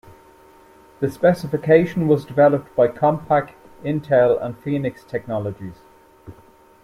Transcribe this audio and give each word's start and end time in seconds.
The 0.99 1.11
specification 1.11 2.07
was 2.07 2.25
developed 2.25 2.75
by 2.75 2.87
Compaq, 2.87 3.51
Intel 3.83 4.41
and 4.43 4.57
Phoenix 4.57 5.03
Technologies. 5.03 5.83